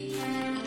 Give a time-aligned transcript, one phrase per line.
[0.00, 0.57] nhân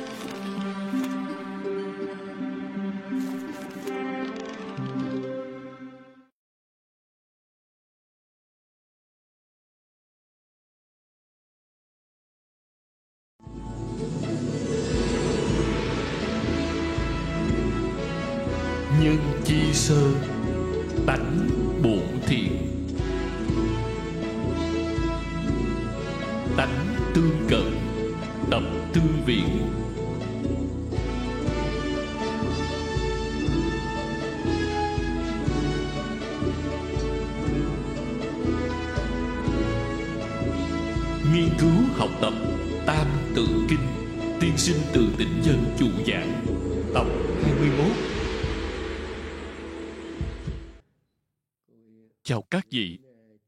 [52.32, 53.00] Chào các vị.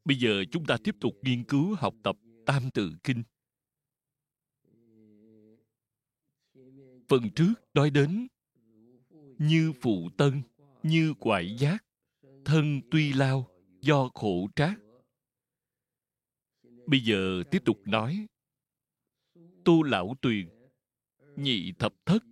[0.05, 3.23] Bây giờ chúng ta tiếp tục nghiên cứu học tập Tam Tự Kinh.
[7.07, 8.27] Phần trước nói đến
[9.37, 10.41] như phụ tân,
[10.83, 11.85] như quại giác,
[12.45, 13.47] thân tuy lao,
[13.81, 14.79] do khổ trác.
[16.87, 18.27] Bây giờ tiếp tục nói
[19.65, 20.49] Tu lão tuyền,
[21.35, 22.23] nhị thập thất,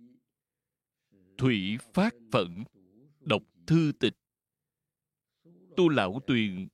[1.38, 2.64] thủy phát phận,
[3.20, 4.14] đọc thư tịch,
[5.76, 6.68] tu lão tuyền,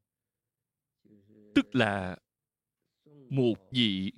[1.54, 2.16] tức là
[3.28, 4.12] một vị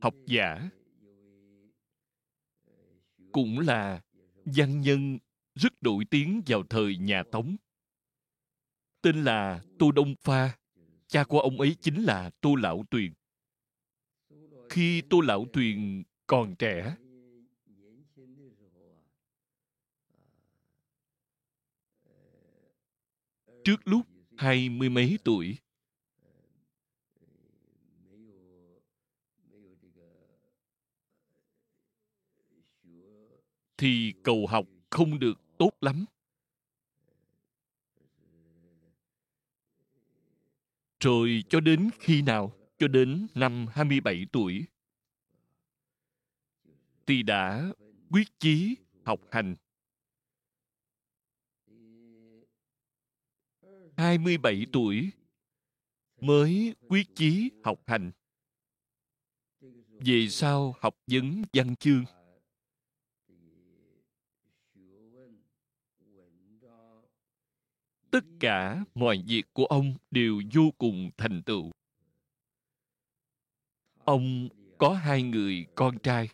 [0.00, 0.70] học giả,
[3.32, 4.00] cũng là
[4.44, 5.18] văn nhân
[5.54, 7.56] rất nổi tiếng vào thời nhà tống.
[9.02, 10.58] Tên là tô đông pha,
[11.06, 13.12] cha của ông ấy chính là tô lão tuyền.
[14.68, 16.96] Khi tô lão tuyền còn trẻ
[23.64, 25.58] trước lúc hai mươi mấy tuổi?
[33.78, 36.04] Thì cầu học không được tốt lắm.
[41.00, 42.52] Rồi cho đến khi nào?
[42.78, 44.64] Cho đến năm 27 tuổi.
[47.06, 47.72] Thì đã
[48.10, 49.56] quyết chí học hành.
[54.00, 55.10] 27 tuổi,
[56.20, 58.10] mới quyết chí học hành.
[59.98, 62.04] Về sau học vấn văn chương.
[68.10, 71.70] Tất cả mọi việc của ông đều vô cùng thành tựu.
[74.04, 76.28] Ông có hai người con trai.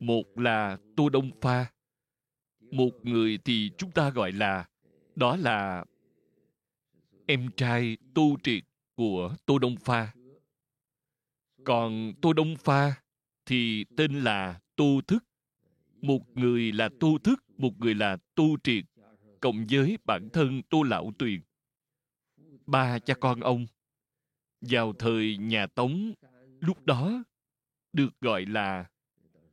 [0.00, 1.72] Một là Tô Đông Pha.
[2.60, 4.68] Một người thì chúng ta gọi là,
[5.14, 5.84] đó là
[7.26, 8.62] em trai tu triệt
[8.94, 10.14] của Tô Đông Pha.
[11.64, 13.02] Còn Tô Đông Pha
[13.46, 15.24] thì tên là Tu Thức.
[16.02, 18.84] Một người là Tu Thức, một người là Tu Triệt,
[19.40, 21.40] cộng với bản thân Tô Lão Tuyền.
[22.66, 23.66] Ba cha con ông
[24.60, 26.12] vào thời nhà Tống
[26.60, 27.24] lúc đó
[27.92, 28.86] được gọi là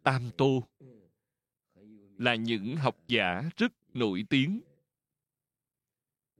[0.04, 0.64] Tam Tô
[2.18, 4.62] là những học giả rất nổi tiếng.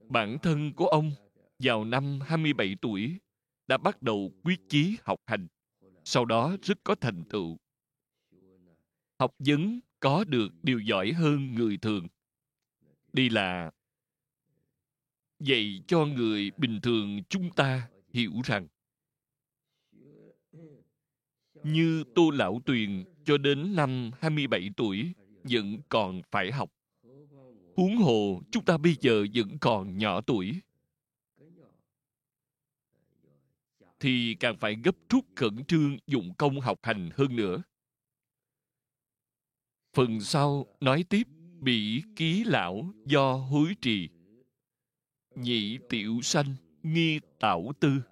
[0.08, 1.12] Bản thân của ông
[1.58, 3.18] vào năm 27 tuổi,
[3.66, 5.46] đã bắt đầu quyết chí học hành.
[6.04, 7.58] Sau đó rất có thành tựu.
[9.18, 12.06] Học vấn có được điều giỏi hơn người thường.
[13.12, 13.70] Đây là
[15.40, 18.66] dạy cho người bình thường chúng ta hiểu rằng,
[21.62, 26.70] như Tô Lão Tuyền cho đến năm 27 tuổi vẫn còn phải học.
[27.76, 30.60] Huống hồ chúng ta bây giờ vẫn còn nhỏ tuổi.
[34.04, 37.62] Thì càng phải gấp rút khẩn trương dụng công học hành hơn nữa.
[39.96, 41.22] Phần sau nói tiếp
[41.60, 44.08] bị ký lão do hối trì.
[45.34, 48.02] Nhị tiểu sanh nghi tạo tư.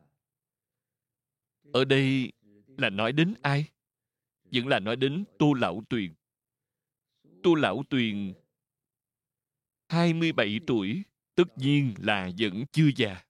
[1.73, 2.33] Ở đây
[2.67, 3.69] là nói đến ai?
[4.45, 6.15] Vẫn là nói đến Tô Lão Tuyền.
[7.43, 8.35] Tô Lão Tuyền
[9.89, 11.03] 27 tuổi,
[11.35, 13.25] tất nhiên là vẫn chưa già.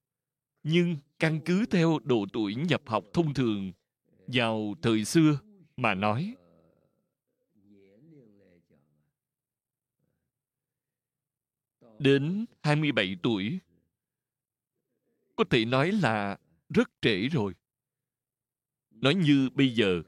[0.63, 3.73] Nhưng căn cứ theo độ tuổi nhập học thông thường
[4.27, 5.39] vào thời xưa
[5.77, 6.37] mà nói,
[11.99, 13.59] đến 27 tuổi,
[15.37, 16.39] có thể nói là
[16.69, 17.55] rất trễ rồi.
[18.91, 20.03] Nói như bây giờ,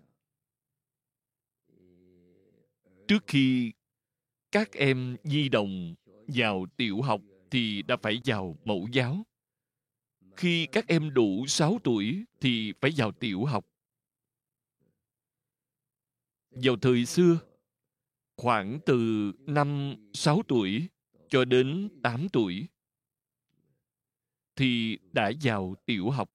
[3.08, 3.72] trước khi
[4.52, 5.94] các em di đồng
[6.26, 9.24] vào tiểu học thì đã phải vào mẫu giáo
[10.36, 13.66] khi các em đủ 6 tuổi thì phải vào tiểu học.
[16.50, 17.38] vào thời xưa
[18.36, 20.88] khoảng từ năm 6 tuổi
[21.28, 22.66] cho đến 8 tuổi
[24.56, 26.31] thì đã vào tiểu học.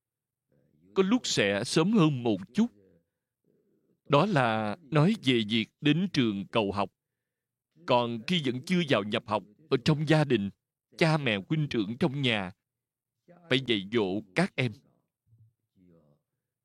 [0.94, 2.66] Có lúc sẽ sớm hơn một chút.
[4.08, 6.90] Đó là nói về việc đến trường cầu học.
[7.86, 10.50] Còn khi vẫn chưa vào nhập học ở trong gia đình,
[10.98, 12.52] cha mẹ huynh trưởng trong nhà
[13.50, 14.72] phải dạy dỗ các em.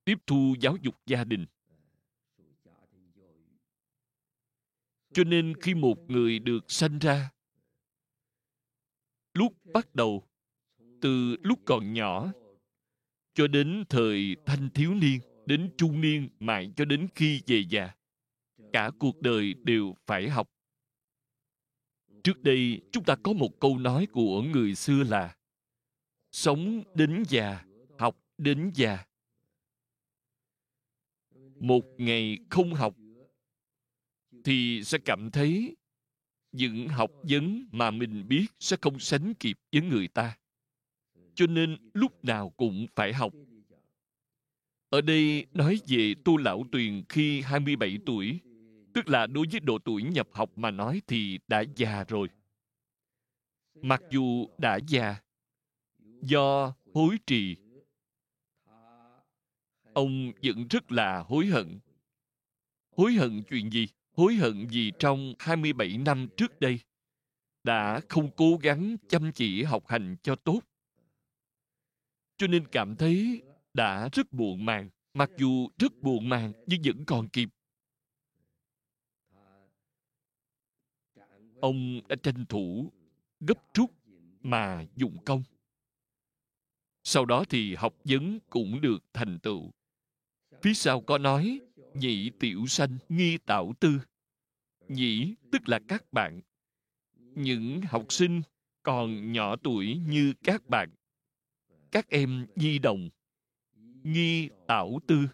[0.03, 1.45] Tiếp thu giáo dục gia đình.
[5.13, 7.31] Cho nên khi một người được sanh ra,
[9.33, 10.23] lúc bắt đầu,
[11.01, 12.31] từ lúc còn nhỏ,
[13.33, 17.95] cho đến thời thanh thiếu niên, đến trung niên, mãi cho đến khi về già,
[18.73, 20.51] cả cuộc đời đều phải học.
[22.23, 25.35] Trước đây, chúng ta có một câu nói của người xưa là
[26.35, 27.65] Sống đến già,
[27.99, 29.05] học đến già.
[31.59, 32.95] Một ngày không học
[34.43, 35.75] thì sẽ cảm thấy
[36.51, 40.37] những học vấn mà mình biết sẽ không sánh kịp với người ta.
[41.35, 43.33] Cho nên lúc nào cũng phải học.
[44.89, 48.39] Ở đây nói về tu lão tuyền khi 27 tuổi,
[48.93, 52.27] tức là đối với độ tuổi nhập học mà nói thì đã già rồi.
[53.81, 55.24] Mặc dù đã già,
[56.21, 57.55] do hối trì,
[59.93, 61.79] ông vẫn rất là hối hận.
[62.91, 63.87] Hối hận chuyện gì?
[64.15, 66.79] hối hận vì trong 27 năm trước đây
[67.63, 70.59] đã không cố gắng chăm chỉ học hành cho tốt.
[72.37, 73.41] Cho nên cảm thấy
[73.73, 77.49] đã rất buồn màng, mặc dù rất buồn màng nhưng vẫn còn kịp.
[81.61, 82.91] Ông đã tranh thủ
[83.39, 83.91] gấp rút
[84.41, 85.43] mà dụng công.
[87.07, 89.71] Sau đó thì học vấn cũng được thành tựu.
[90.61, 91.59] Phía sau có nói,
[91.93, 93.99] nhị tiểu sanh nghi tạo tư.
[94.87, 96.41] Nhị tức là các bạn.
[97.35, 98.41] Những học sinh
[98.83, 100.89] còn nhỏ tuổi như các bạn.
[101.91, 103.09] Các em di đồng.
[104.03, 105.27] Nghi tạo tư.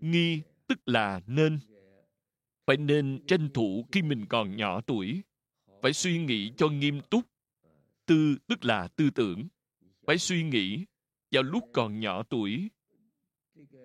[0.00, 1.58] Nghi tức là nên.
[2.66, 5.22] Phải nên tranh thủ khi mình còn nhỏ tuổi.
[5.82, 7.24] Phải suy nghĩ cho nghiêm túc.
[8.06, 9.48] Tư tức là tư tưởng.
[10.06, 10.84] Phải suy nghĩ
[11.30, 12.68] vào lúc còn nhỏ tuổi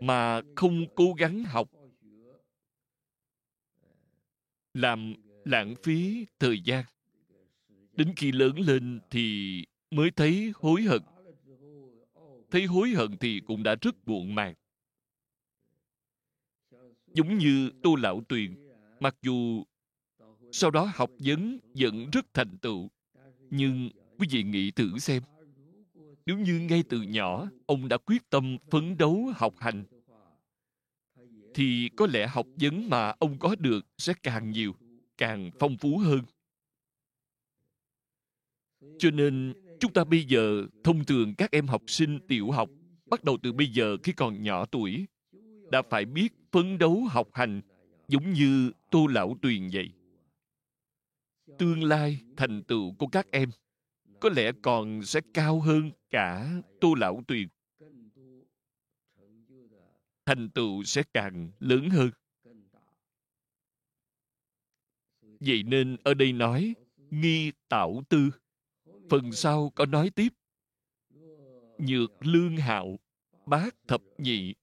[0.01, 1.69] mà không cố gắng học.
[4.73, 5.13] Làm
[5.45, 6.85] lãng phí thời gian.
[7.94, 9.57] Đến khi lớn lên thì
[9.91, 11.01] mới thấy hối hận.
[12.51, 14.53] Thấy hối hận thì cũng đã rất buồn màng.
[17.13, 18.69] Giống như tô lão tuyền,
[19.00, 19.63] mặc dù
[20.51, 22.89] sau đó học vấn vẫn rất thành tựu,
[23.50, 25.24] nhưng quý vị nghĩ thử xem
[26.25, 29.83] nếu như ngay từ nhỏ, ông đã quyết tâm phấn đấu học hành,
[31.53, 34.75] thì có lẽ học vấn mà ông có được sẽ càng nhiều,
[35.18, 36.21] càng phong phú hơn.
[39.00, 42.69] Cho nên, chúng ta bây giờ thông thường các em học sinh tiểu học,
[43.06, 45.06] bắt đầu từ bây giờ khi còn nhỏ tuổi,
[45.71, 47.62] đã phải biết phấn đấu học hành,
[48.07, 49.89] giống như tô lão tuyền vậy.
[51.59, 53.50] Tương lai thành tựu của các em
[54.19, 57.48] có lẽ còn sẽ cao hơn cả tu lão tuyền
[60.25, 62.12] thành tựu sẽ càng lớn hơn.
[65.39, 66.75] Vậy nên ở đây nói,
[67.10, 68.32] nghi tạo tư.
[69.10, 70.30] Phần sau có nói tiếp.
[71.77, 73.00] Nhược lương hạo,
[73.46, 74.53] bát thập nhị,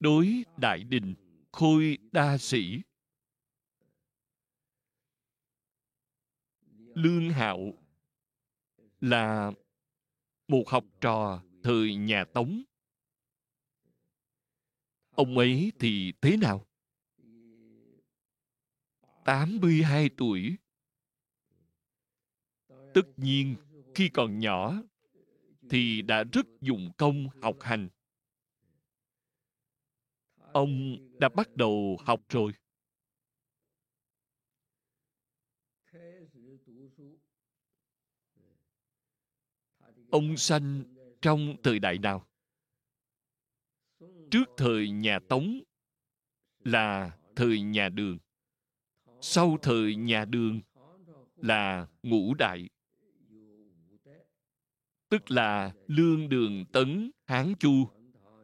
[0.00, 1.14] đối đại đình,
[1.52, 2.80] khôi đa sĩ.
[6.94, 7.72] Lương hạo
[9.00, 9.52] là
[10.48, 12.62] một học trò thời nhà tống
[15.16, 16.66] Ông ấy thì thế nào?
[19.24, 20.56] 82 tuổi.
[22.94, 23.56] Tất nhiên,
[23.94, 24.74] khi còn nhỏ,
[25.70, 27.88] thì đã rất dụng công học hành.
[30.52, 32.52] Ông đã bắt đầu học rồi.
[40.10, 40.84] Ông sanh
[41.22, 42.26] trong thời đại nào?
[44.30, 45.60] trước thời nhà Tống
[46.64, 48.18] là thời nhà Đường.
[49.20, 50.60] Sau thời nhà Đường
[51.36, 52.68] là ngũ đại.
[55.08, 57.88] Tức là Lương Đường Tấn Hán Chu,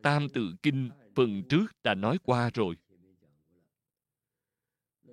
[0.03, 2.77] Tam Tự Kinh phần trước đã nói qua rồi.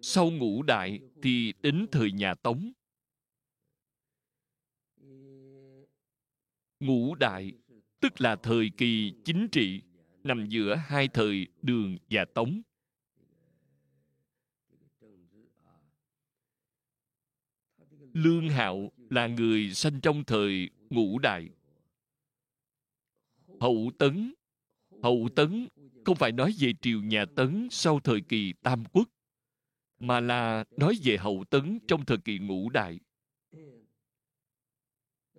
[0.01, 2.72] Sau ngũ đại thì đến thời nhà Tống.
[6.79, 7.51] ngũ đại,
[8.00, 9.81] tức là thời kỳ chính trị,
[10.24, 12.62] nằm giữa hai thời đường và tống.
[18.13, 21.50] Lương hạo là người sanh trong thời ngũ đại.
[23.59, 24.33] Hậu tấn
[25.03, 25.67] hậu tấn
[26.05, 29.09] không phải nói về triều nhà tấn sau thời kỳ tam quốc,
[30.00, 33.00] mà là nói về hậu tấn trong thời kỳ ngũ đại.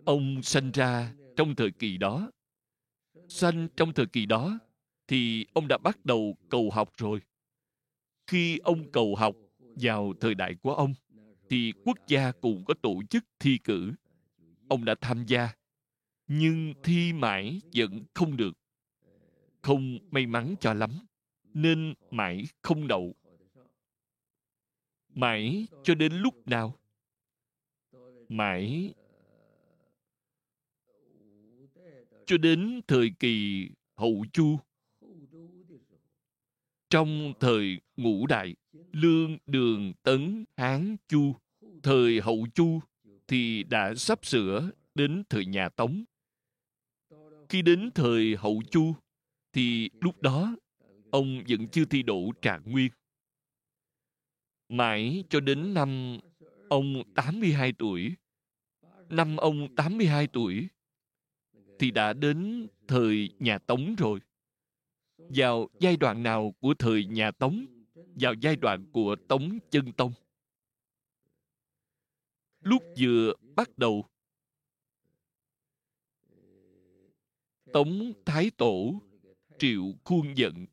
[0.04, 2.30] Ông sanh ra trong thời kỳ đó.
[3.28, 4.58] Sanh trong thời kỳ đó
[5.08, 7.20] thì ông đã bắt đầu cầu học rồi.
[8.26, 10.94] Khi ông cầu học vào thời đại của ông
[11.48, 13.92] thì quốc gia cũng có tổ chức thi cử.
[14.68, 15.48] Ông đã tham gia,
[16.26, 18.58] nhưng thi mãi vẫn không được.
[19.62, 20.90] Không may mắn cho lắm,
[21.54, 23.14] nên mãi không đậu.
[25.08, 26.74] Mãi cho đến lúc nào?
[28.28, 28.94] Mãi
[32.30, 34.58] cho đến thời kỳ hậu chu.
[36.90, 38.54] Trong thời ngũ đại,
[38.92, 41.34] lương đường tấn hán chu,
[41.82, 42.80] thời hậu chu
[43.28, 46.04] thì đã sắp sửa đến thời nhà tống.
[47.48, 48.94] Khi đến thời hậu chu
[49.52, 50.56] thì lúc đó,
[51.10, 52.90] ông vẫn chưa thi đỗ trạng nguyên.
[54.68, 56.18] Mãi cho đến năm
[56.68, 58.14] ông 82 tuổi,
[59.08, 60.68] năm ông 82 tuổi
[61.80, 64.20] thì đã đến thời nhà Tống rồi.
[65.18, 67.66] Vào giai đoạn nào của thời nhà Tống?
[67.94, 70.12] Vào giai đoạn của Tống Chân Tông.
[72.60, 74.04] Lúc vừa bắt đầu,
[77.72, 79.00] Tống Thái Tổ
[79.58, 80.66] Triệu Khuôn Giận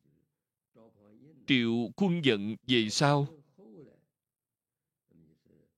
[1.46, 3.26] Triệu Khuôn Giận về sau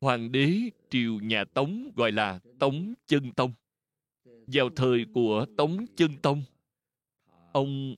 [0.00, 0.52] Hoàng đế
[0.90, 3.52] triều nhà Tống gọi là Tống Chân Tông
[4.52, 6.42] vào thời của Tống Chân Tông,
[7.52, 7.94] ông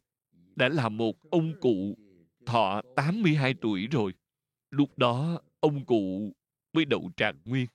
[0.56, 1.97] đã là một ông cụ
[2.47, 4.14] thọ 82 tuổi rồi.
[4.71, 6.32] Lúc đó, ông cụ
[6.73, 7.66] mới đậu trạng nguyên.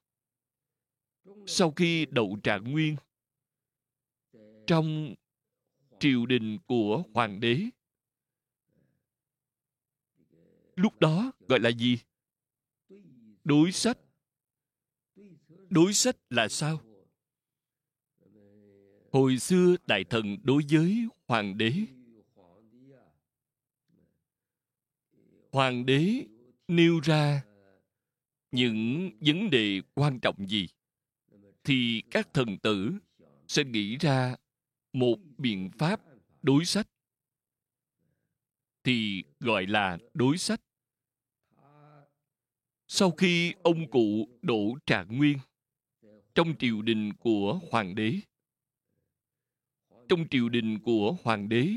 [1.46, 2.96] Sau khi đậu trạng nguyên,
[4.67, 5.15] trong
[6.00, 7.62] triều đình của hoàng đế,
[10.75, 11.98] lúc đó gọi là gì?
[13.43, 13.98] Đối sách.
[15.69, 16.87] Đối sách là sao?
[19.17, 21.74] Hồi xưa đại thần đối với hoàng đế.
[25.51, 26.25] Hoàng đế
[26.67, 27.43] nêu ra
[28.51, 30.67] những vấn đề quan trọng gì
[31.63, 32.91] thì các thần tử
[33.47, 34.36] sẽ nghĩ ra
[34.93, 36.01] một biện pháp
[36.41, 36.88] đối sách.
[38.83, 40.62] Thì gọi là đối sách.
[42.88, 45.38] Sau khi ông cụ đỗ trạng nguyên
[46.36, 48.19] trong triều đình của hoàng đế
[50.09, 51.69] trong triều đình của hoàng đế.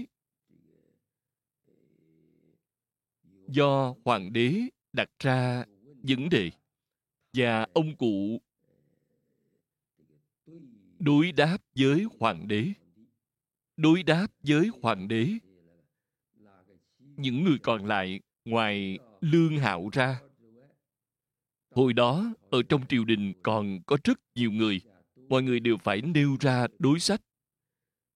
[3.49, 4.61] Do hoàng đế
[4.93, 5.65] đặt ra
[6.03, 6.51] vấn đề
[7.33, 8.41] và ông cụ
[10.99, 12.73] đối đáp với hoàng đế.
[13.77, 15.29] Đối đáp với hoàng đế.
[16.99, 20.21] Những người còn lại ngoài lương hạo ra.
[21.71, 24.81] Hồi đó, ở trong triều đình còn có rất nhiều người.
[25.29, 27.21] Mọi người đều phải nêu ra đối sách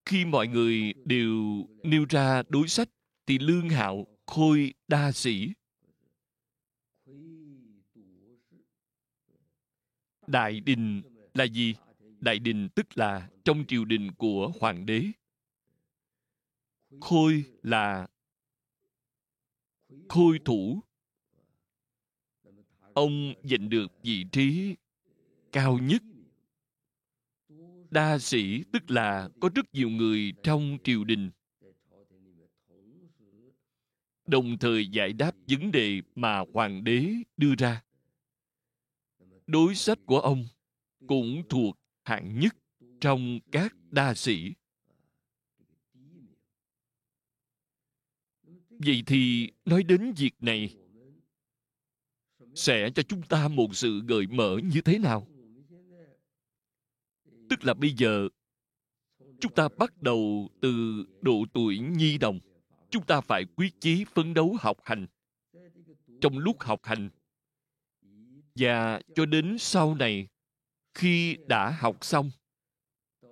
[0.06, 2.88] khi mọi người đều nêu ra đối sách,
[3.26, 5.52] thì lương hạo khôi đa sĩ.
[10.26, 11.02] Đại đình
[11.34, 11.74] là gì?
[12.20, 15.04] Đại đình tức là trong triều đình của hoàng đế.
[17.00, 18.06] Khôi là
[20.08, 20.80] khôi thủ.
[22.94, 24.76] Ông giành được vị trí
[25.52, 26.02] cao nhất
[27.94, 31.30] đa sĩ, tức là có rất nhiều người trong triều đình.
[34.26, 37.82] Đồng thời giải đáp vấn đề mà hoàng đế đưa ra.
[39.46, 40.46] Đối sách của ông
[41.06, 42.56] cũng thuộc hạng nhất
[43.00, 44.52] trong các đa sĩ.
[48.68, 50.76] Vậy thì nói đến việc này,
[52.54, 55.33] sẽ cho chúng ta một sự gợi mở như thế nào?
[57.54, 58.28] Tức là bây giờ,
[59.40, 62.40] chúng ta bắt đầu từ độ tuổi nhi đồng.
[62.90, 65.06] Chúng ta phải quyết chí phấn đấu học hành.
[66.20, 67.10] Trong lúc học hành,
[68.54, 70.28] và cho đến sau này,
[70.94, 72.30] khi đã học xong,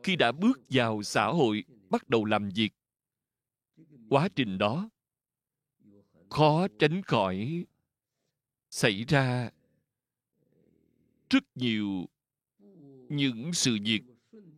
[0.03, 2.73] khi đã bước vào xã hội, bắt đầu làm việc,
[4.09, 4.91] quá trình đó,
[6.31, 7.65] khó tránh khỏi
[8.71, 9.51] xảy ra
[11.31, 12.07] rất nhiều
[13.09, 14.12] những sự việc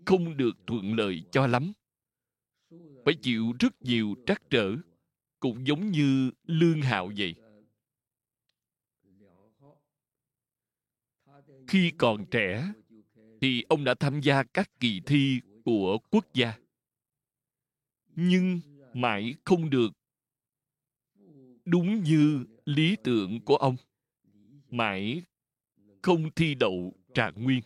[0.07, 1.73] không được thuận lợi cho lắm.
[3.05, 4.77] Phải chịu rất nhiều trắc trở,
[5.41, 7.35] cũng giống như lương hạo vậy.
[11.69, 12.73] Khi còn trẻ,
[13.41, 16.53] thì ông đã tham gia các kỳ thi của quốc gia.
[18.17, 18.61] Nhưng
[18.95, 19.91] mãi không được.
[21.65, 23.77] Đúng như lý tưởng của ông,
[24.71, 25.23] mãi
[26.03, 27.61] không thi đậu trạng nguyên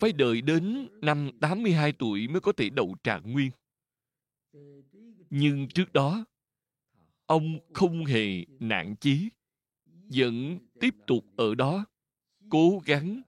[0.00, 3.50] phải đợi đến năm 82 tuổi mới có thể đậu trạng nguyên.
[5.30, 6.24] Nhưng trước đó,
[7.26, 9.28] ông không hề nản chí,
[9.86, 11.84] vẫn tiếp tục ở đó,
[12.50, 13.22] cố gắng,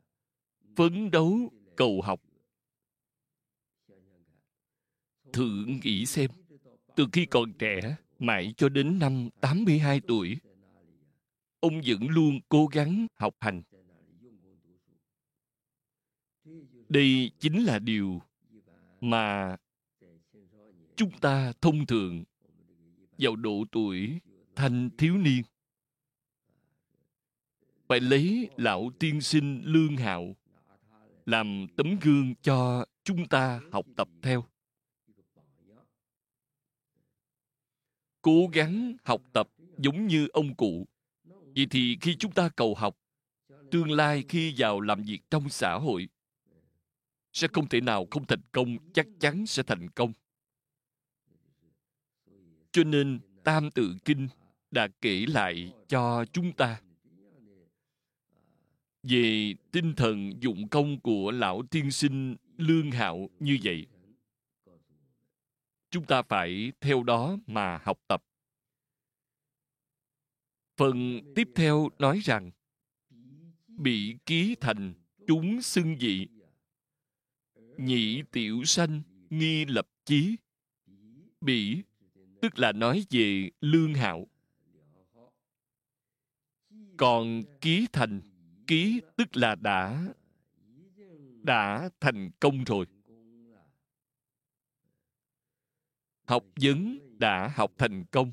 [0.77, 2.21] phấn đấu, cầu học.
[5.33, 6.31] Thử nghĩ xem,
[6.97, 10.37] từ khi còn trẻ, mãi cho đến năm 82 tuổi,
[11.61, 13.62] ông vẫn luôn cố gắng học hành.
[16.90, 18.23] Đây chính là điều
[19.00, 19.56] mà
[20.97, 22.25] chúng ta thông thường
[23.18, 24.20] vào độ tuổi
[24.56, 25.42] thanh thiếu niên.
[27.88, 30.37] Phải lấy lão tiên sinh lương hạo
[31.26, 34.44] làm tấm gương cho chúng ta học tập theo.
[38.23, 40.87] Cố gắng học tập giống như ông cụ.
[41.56, 42.97] Vậy thì khi chúng ta cầu học,
[43.70, 46.09] tương lai khi vào làm việc trong xã hội
[47.32, 50.12] sẽ không thể nào không thành công, chắc chắn sẽ thành công.
[52.72, 54.28] Cho nên tam tự kinh
[54.70, 56.80] đã kể lại cho chúng ta
[59.02, 63.87] về tinh thần dụng công của lão tiên sinh lương hạo như vậy.
[65.90, 68.25] Chúng ta phải theo đó mà học tập.
[70.76, 72.50] Phần tiếp theo nói rằng,
[73.66, 74.94] bị ký thành
[75.26, 76.26] chúng xưng dị
[77.80, 80.37] nhị tiểu sanh nghi lập chí.
[81.40, 81.82] Bỉ,
[82.42, 84.26] tức là nói về lương hạo.
[86.96, 88.20] Còn ký thành,
[88.66, 90.04] ký tức là đã
[91.43, 92.86] đã thành công rồi.
[96.26, 98.32] Học vấn đã học thành công.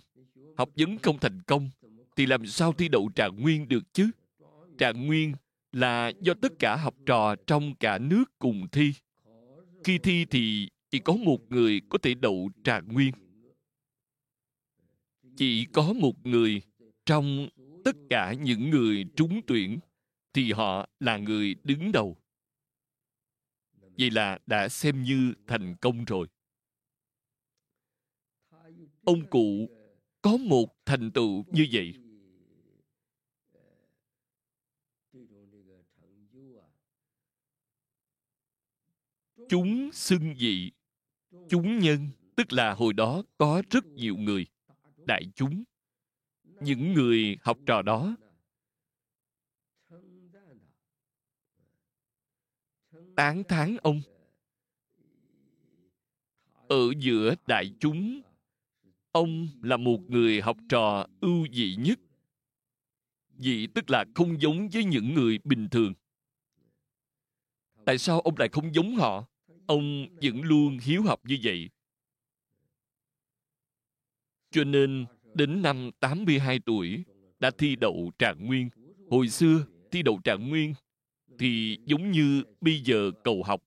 [0.58, 1.70] Học vấn không thành công
[2.16, 4.10] thì làm sao thi đậu trạng nguyên được chứ?
[4.78, 5.34] Trạng nguyên
[5.72, 8.94] là do tất cả học trò trong cả nước cùng thi
[9.88, 13.14] khi thi thì chỉ có một người có thể đậu trạng nguyên.
[15.38, 16.62] Chỉ có một người
[17.06, 17.48] trong
[17.86, 19.80] tất cả những người trúng tuyển
[20.34, 22.18] thì họ là người đứng đầu.
[23.98, 26.28] Vậy là đã xem như thành công rồi.
[29.04, 29.70] Ông cụ
[30.22, 31.94] có một thành tựu như vậy.
[39.50, 40.72] Chúng xưng dị
[41.50, 44.48] chúng nhân, tức là hồi đó có rất nhiều người,
[45.06, 45.64] đại chúng.
[46.44, 48.16] Những người học trò đó,
[53.16, 54.02] tán thán ông.
[56.70, 58.22] Ở giữa đại chúng,
[59.12, 62.00] ông là một người học trò ưu dị nhất.
[63.38, 65.94] Dị tức là không giống với những người bình thường.
[67.86, 69.28] Tại sao ông lại không giống họ?
[69.68, 71.70] Ông vẫn luôn hiếu học như vậy.
[74.52, 77.04] Cho nên, đến năm 82 tuổi,
[77.40, 78.70] đã thi đậu trạng nguyên.
[79.10, 80.74] Hồi xưa, thi đậu trạng nguyên
[81.40, 83.64] thì giống như bây giờ cầu học.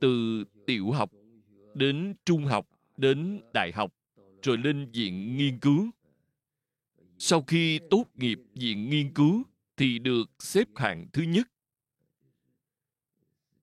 [0.00, 1.10] Từ tiểu học
[1.74, 3.94] đến trung học đến đại học
[4.42, 5.90] rồi lên viện nghiên cứu.
[7.18, 9.42] Sau khi tốt nghiệp viện nghiên cứu
[9.76, 11.48] thì được xếp hạng thứ nhất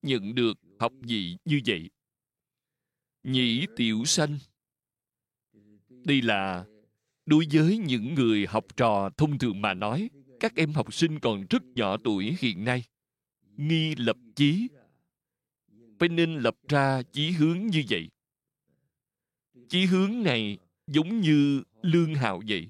[0.02, 1.90] nhận được học vị như vậy.
[3.22, 4.38] Nhĩ tiểu sanh.
[5.88, 6.64] Đây là
[7.26, 10.10] đối với những người học trò thông thường mà nói,
[10.40, 12.84] các em học sinh còn rất nhỏ tuổi hiện nay.
[13.56, 14.68] Nghi lập chí.
[15.98, 18.08] Phải nên lập ra chí hướng như vậy.
[19.68, 22.68] Chí hướng này giống như lương hạo vậy.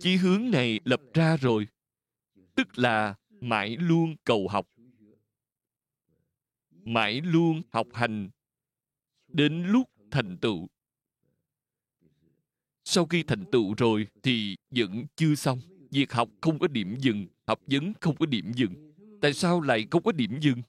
[0.00, 1.66] Chí hướng này lập ra rồi,
[2.54, 4.71] tức là mãi luôn cầu học
[6.84, 8.30] mãi luôn học hành
[9.28, 10.68] đến lúc thành tựu.
[12.84, 15.60] Sau khi thành tựu rồi thì vẫn chưa xong.
[15.90, 18.92] Việc học không có điểm dừng, học vấn không có điểm dừng.
[19.20, 20.62] Tại sao lại không có điểm dừng?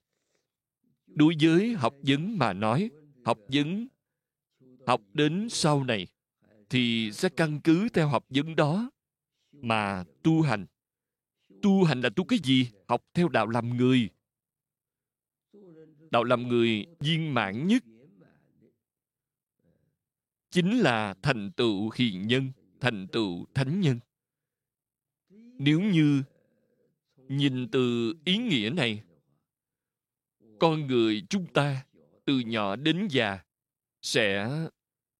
[1.07, 2.89] Đối với học vấn mà nói,
[3.25, 3.87] học vấn,
[4.87, 6.07] học đến sau này
[6.69, 8.91] thì sẽ căn cứ theo học vấn đó
[9.51, 10.65] mà tu hành.
[11.61, 12.67] Tu hành là tu cái gì?
[12.87, 14.09] Học theo đạo làm người
[16.13, 17.83] đạo làm người viên mãn nhất.
[20.51, 23.99] Chính là thành tựu hiền nhân, thành tựu thánh nhân.
[25.59, 26.23] Nếu như
[27.27, 29.03] nhìn từ ý nghĩa này,
[30.59, 31.85] con người chúng ta
[32.25, 33.39] từ nhỏ đến già
[34.01, 34.49] sẽ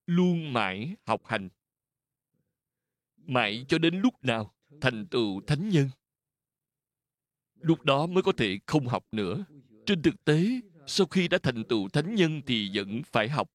[0.05, 1.49] luôn mãi học hành.
[3.17, 5.89] Mãi cho đến lúc nào thành tựu thánh nhân.
[7.55, 9.45] Lúc đó mới có thể không học nữa.
[9.85, 13.51] Trên thực tế sau khi đã thành tựu thánh nhân thì vẫn phải học.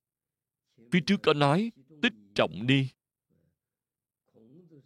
[0.93, 2.89] Phía trước có nói, tích trọng đi.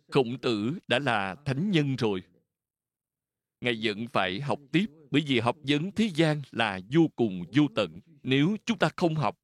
[0.08, 2.22] Khổng tử đã là thánh nhân rồi.
[3.60, 7.62] Ngài vẫn phải học tiếp, bởi vì học vấn thế gian là vô cùng vô
[7.74, 9.38] tận, nếu chúng ta không học,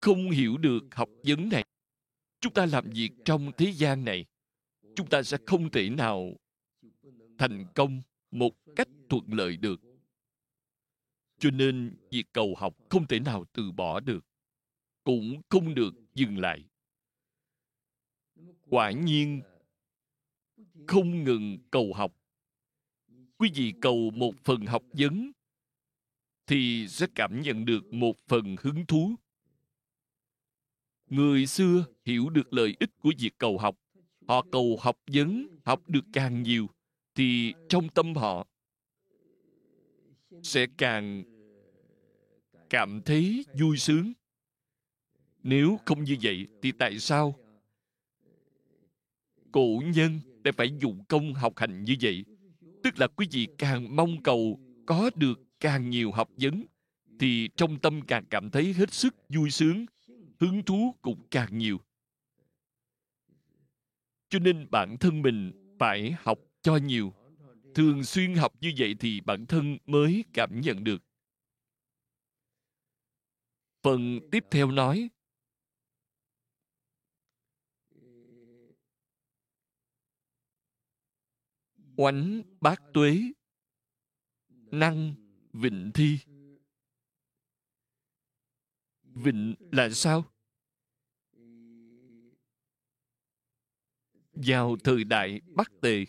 [0.00, 1.64] không hiểu được học vấn này,
[2.40, 4.26] chúng ta làm việc trong thế gian này,
[4.96, 6.32] chúng ta sẽ không thể nào
[7.38, 9.80] thành công một cách thuận lợi được
[11.42, 14.26] cho nên việc cầu học không thể nào từ bỏ được,
[15.04, 16.64] cũng không được dừng lại.
[18.70, 19.42] Quả nhiên,
[20.86, 22.12] không ngừng cầu học.
[23.38, 25.32] Quý vị cầu một phần học vấn,
[26.46, 29.14] thì sẽ cảm nhận được một phần hứng thú.
[31.06, 33.76] Người xưa hiểu được lợi ích của việc cầu học.
[34.28, 36.66] Họ cầu học vấn, học được càng nhiều,
[37.14, 38.46] thì trong tâm họ
[40.42, 41.31] sẽ càng
[42.72, 44.12] cảm thấy vui sướng.
[45.42, 47.34] Nếu không như vậy thì tại sao
[49.52, 52.24] cổ nhân lại phải dụng công học hành như vậy?
[52.82, 56.64] Tức là quý vị càng mong cầu có được càng nhiều học vấn,
[57.20, 59.86] thì trong tâm càng cảm thấy hết sức vui sướng,
[60.40, 61.80] hứng thú cũng càng nhiều.
[64.28, 67.12] Cho nên bản thân mình phải học cho nhiều.
[67.74, 71.02] Thường xuyên học như vậy thì bản thân mới cảm nhận được
[73.82, 75.10] phần tiếp theo nói.
[81.96, 83.20] Oánh bát tuế,
[84.48, 85.14] năng
[85.52, 86.18] vịnh thi.
[89.02, 90.24] Vịnh là sao?
[94.32, 96.04] Vào thời đại bắc tề.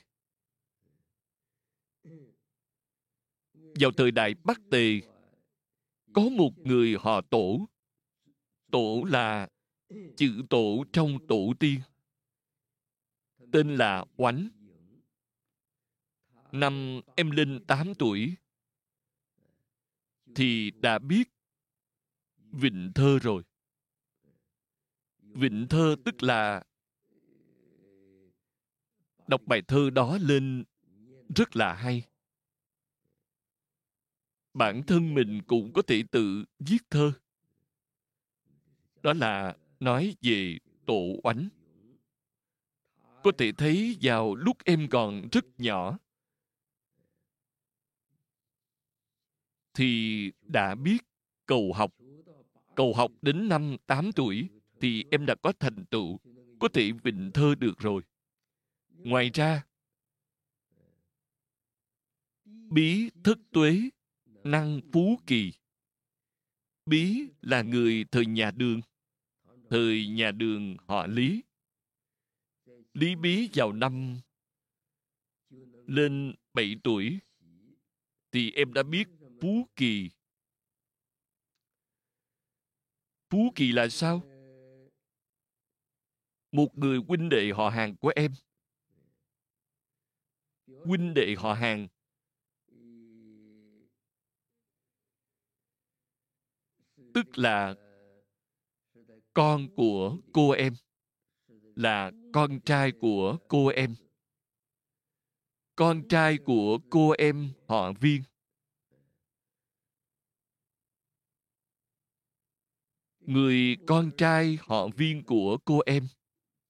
[3.53, 5.01] Vào thời đại bắc tề
[6.13, 7.69] có một người họ tổ.
[8.71, 9.49] Tổ là
[10.17, 11.79] chữ tổ trong tổ tiên.
[13.51, 14.49] Tên là oánh.
[16.51, 18.35] Năm em linh 8 tuổi.
[20.35, 21.29] Thì đã biết
[22.51, 23.43] vịnh thơ rồi.
[25.19, 26.63] Vịnh thơ tức là
[29.27, 30.63] đọc bài thơ đó lên
[31.35, 32.03] rất là hay
[34.53, 37.11] bản thân mình cũng có thể tự viết thơ.
[39.03, 41.49] Đó là nói về tổ oánh.
[43.23, 45.97] Có thể thấy vào lúc em còn rất nhỏ,
[49.73, 50.97] thì đã biết
[51.45, 51.93] cầu học.
[52.75, 54.49] Cầu học đến năm 8 tuổi
[54.81, 56.19] thì em đã có thành tựu,
[56.59, 58.01] có thể vịnh thơ được rồi.
[58.89, 59.65] Ngoài ra,
[62.45, 63.89] bí thất tuế
[64.43, 65.53] năng phú kỳ.
[66.85, 68.81] Bí là người thời nhà đường.
[69.69, 71.43] Thời nhà đường họ lý.
[72.93, 74.19] Lý bí vào năm
[75.87, 77.19] lên 7 tuổi,
[78.31, 79.07] thì em đã biết
[79.41, 80.09] phú kỳ.
[83.29, 84.21] Phú kỳ là sao?
[86.51, 88.31] Một người huynh đệ họ hàng của em.
[90.67, 91.87] Huynh đệ họ hàng
[97.13, 97.75] tức là
[99.33, 100.73] con của cô em,
[101.75, 103.95] là con trai của cô em.
[105.75, 108.21] Con trai của cô em họ viên.
[113.19, 116.07] Người con trai họ viên của cô em,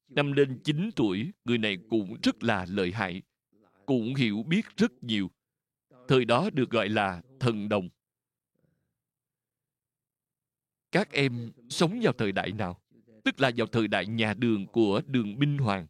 [0.08, 3.22] năm lên 9 tuổi, người này cũng rất là lợi hại,
[3.86, 5.30] cũng hiểu biết rất nhiều.
[6.08, 7.88] Thời đó được gọi là thần đồng
[10.94, 12.80] các em sống vào thời đại nào,
[13.24, 15.86] tức là vào thời đại nhà đường của đường minh hoàng.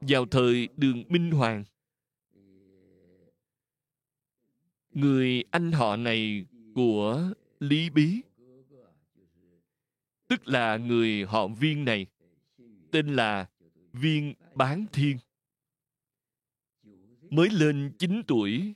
[0.00, 1.64] Vào thời đường minh hoàng,
[4.90, 6.44] người anh họ này
[6.74, 8.20] của lý bí,
[10.28, 12.06] tức là người họ viên này,
[12.90, 13.48] tên là
[13.92, 15.18] viên bán thiên,
[17.30, 18.74] mới lên 9 tuổi,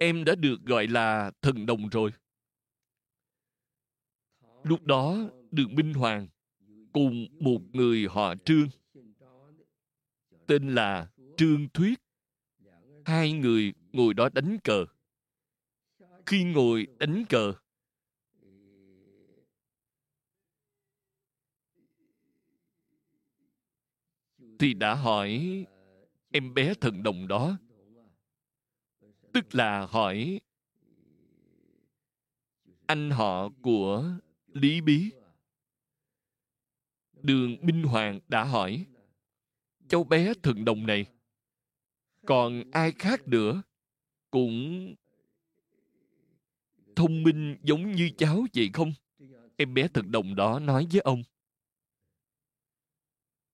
[0.00, 2.10] em đã được gọi là thần đồng rồi
[4.64, 6.26] lúc đó, đường minh hoàng
[6.92, 8.68] cùng một người họ trương,
[10.46, 12.00] tên là trương thuyết.
[13.04, 14.86] Hai người ngồi đó đánh cờ.
[16.26, 17.52] Khi ngồi đánh cờ,
[24.58, 25.40] thì đã hỏi
[26.32, 27.58] em bé thần đồng đó.
[29.32, 30.40] Tức là hỏi
[32.86, 34.10] anh họ của
[34.54, 35.10] lý bí.
[37.22, 38.86] Đường minh hoàng đã hỏi,
[39.88, 41.06] cháu bé thần đồng này,
[42.26, 43.62] còn ai khác nữa?
[44.30, 44.94] Cũng
[46.96, 48.92] thông minh giống như cháu vậy không?
[49.56, 51.22] Em bé thần đồng đó nói với ông,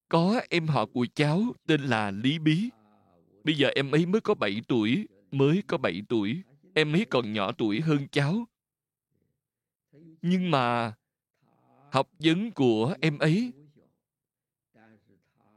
[0.09, 2.71] có em họ của cháu tên là lý bí.
[3.45, 6.43] Bây giờ em ấy mới có 7 tuổi, mới có 7 tuổi.
[6.75, 8.47] Em ấy còn nhỏ tuổi hơn cháu
[10.23, 10.95] nhưng mà
[11.93, 13.53] học vấn của em ấy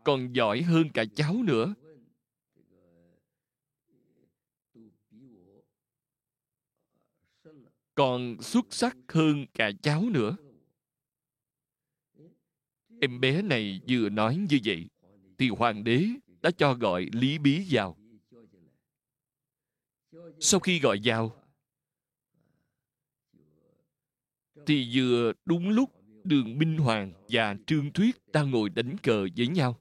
[0.04, 1.73] còn giỏi hơn cả cháu nữa.
[7.95, 10.36] Còn xuất sắc hơn cả cháu nữa.
[13.02, 14.88] Em bé này vừa nói như vậy,
[15.38, 16.06] thì hoàng đế
[16.41, 17.97] đã cho gọi lý bí vào.
[20.39, 21.43] Sau khi gọi vào
[24.65, 25.89] thì vừa đúng lúc,
[26.23, 29.80] đường minh hoàng và trương thuyết đang ngồi đánh cờ với nhau.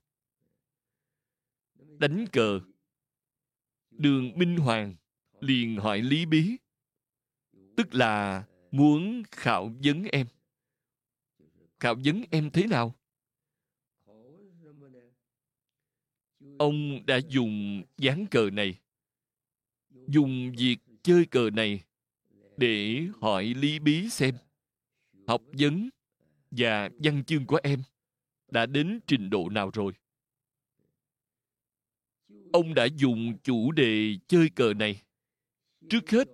[1.98, 2.60] Đánh cờ.
[3.90, 4.94] Đường minh hoàng
[5.40, 6.56] liền hỏi lý bí,
[7.76, 10.26] tức là muốn khảo vấn em.
[11.80, 12.94] Khảo vấn em thế nào?
[16.58, 18.78] Ông đã dùng dáng cờ này,
[20.08, 21.82] dùng việc chơi cờ này
[22.56, 24.34] để hỏi lý bí xem
[25.26, 25.90] học vấn
[26.50, 27.82] và văn chương của em
[28.50, 29.92] đã đến trình độ nào rồi?
[32.52, 35.02] Ông đã dùng chủ đề chơi cờ này.
[35.90, 36.28] Trước hết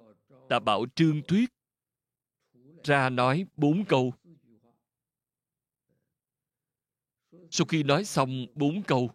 [0.48, 1.50] đã bảo trương thuyết
[2.84, 4.14] ra nói bốn câu.
[7.50, 9.10] Sau khi nói xong bốn câu,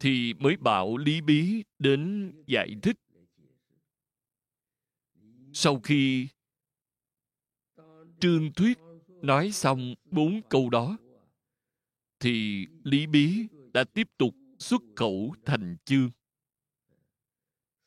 [0.00, 2.96] thì mới bảo lý bí đến giải thích.
[5.52, 6.28] Sau khi
[8.24, 8.78] trương thuyết
[9.22, 10.96] nói xong bốn câu đó,
[12.20, 16.10] thì lý bí đã tiếp tục xuất khẩu thành chương.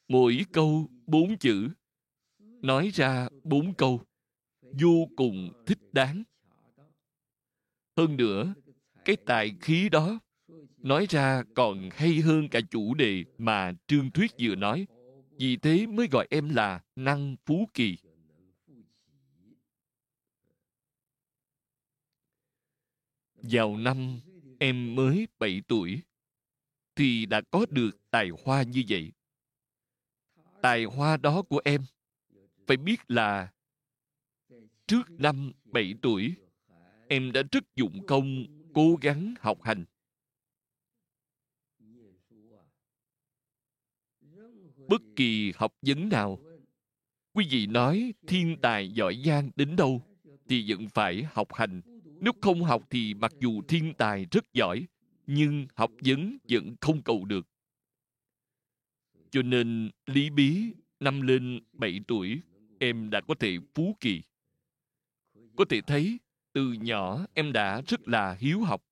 [0.08, 1.70] Mỗi câu bốn chữ,
[2.40, 4.02] nói ra bốn câu
[4.62, 6.24] vô cùng thích đáng.
[7.98, 8.54] Hơn nữa,
[9.06, 10.20] cái tài khí đó
[10.78, 14.88] nói ra còn hay hơn cả chủ đề mà trương thuyết vừa nói,
[15.38, 17.98] vì thế mới gọi em là năng phú kỳ.
[23.38, 24.20] Vào năm
[24.60, 26.02] em mới 7 tuổi
[26.96, 29.12] thì đã có được tài hoa như vậy.
[30.62, 31.82] Tài hoa đó của em
[32.68, 33.52] phải biết là
[34.88, 36.36] trước năm 7 tuổi
[37.08, 39.86] em đã rất dụng công cố gắng học hành.
[44.88, 46.40] Bất kỳ học vấn nào,
[47.34, 50.02] quý vị nói thiên tài giỏi giang đến đâu
[50.50, 51.82] thì vẫn phải học hành
[52.20, 54.88] nếu không học thì mặc dù thiên tài rất giỏi,
[55.28, 57.48] nhưng học vấn vẫn không cầu được.
[59.32, 62.42] Cho nên Lý Bí năm lên 7 tuổi,
[62.80, 64.22] em đã có thể phú kỳ.
[65.56, 66.20] Có thể thấy,
[66.54, 68.84] từ nhỏ em đã rất là hiếu học.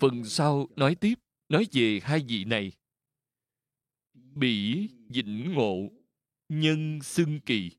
[0.00, 1.14] Phần sau nói tiếp,
[1.48, 2.72] nói về hai vị này.
[4.14, 5.90] Bỉ dĩnh ngộ,
[6.48, 7.70] nhân xưng kỳ.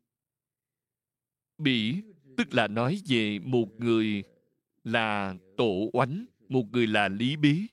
[1.59, 2.01] Bỉ
[2.37, 4.23] tức là nói về một người
[4.83, 7.67] là Tổ Oánh, một người là Lý Bí.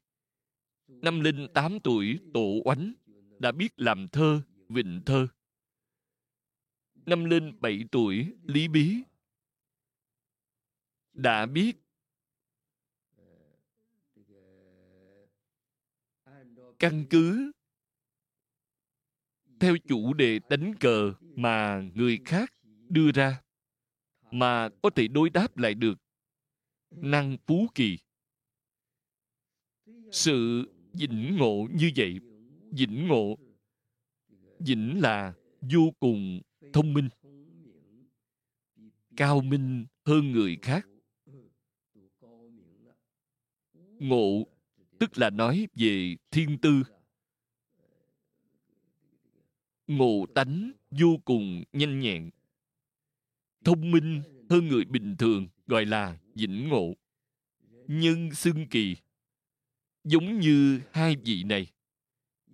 [0.88, 2.92] Năm linh tám tuổi, Tổ Oánh
[3.38, 5.26] đã biết làm thơ, vịnh thơ.
[7.06, 9.02] Năm linh bảy tuổi, Lý Bí
[11.12, 11.76] đã biết
[16.78, 17.52] căn cứ
[19.60, 22.52] theo chủ đề đánh cờ mà người khác
[22.88, 23.42] đưa ra
[24.38, 25.98] mà có thể đối đáp lại được.
[26.90, 27.98] Năng phú kỳ.
[30.12, 32.20] Sự dĩnh ngộ như vậy.
[32.72, 33.36] Dĩnh ngộ.
[34.58, 36.40] Dĩnh là vô cùng
[36.72, 37.08] thông minh.
[39.16, 40.86] Cao minh hơn người khác.
[43.98, 44.46] Ngộ,
[44.98, 46.82] tức là nói về thiên tư.
[49.86, 52.30] Ngộ tánh vô cùng nhanh nhẹn
[53.66, 56.94] thông minh hơn người bình thường, gọi là vĩnh ngộ.
[57.86, 58.96] Nhân xưng kỳ,
[60.04, 61.66] giống như hai vị này,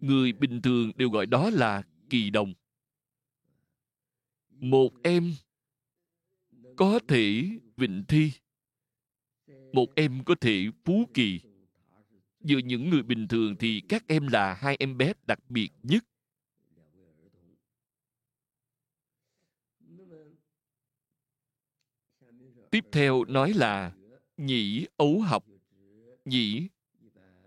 [0.01, 2.55] người bình thường đều gọi đó là kỳ đồng.
[4.51, 5.35] Một em
[6.77, 7.45] có thể
[7.77, 8.33] vịnh thi,
[9.73, 11.41] một em có thể phú kỳ.
[12.41, 16.05] Giữa những người bình thường thì các em là hai em bé đặc biệt nhất.
[22.73, 23.93] Tiếp theo nói là
[24.37, 25.45] nhĩ ấu học.
[26.25, 26.69] Nhĩ